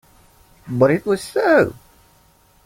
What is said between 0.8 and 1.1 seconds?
it